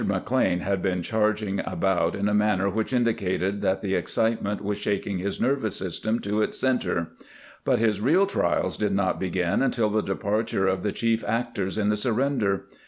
[0.03, 5.19] McLean had been charging about in a manner which indicated that the excitement was shaking
[5.19, 7.09] his nervous system to its center;
[7.65, 11.89] but his real trials did not begin until the departure of the chief actors in
[11.89, 12.65] the surrender.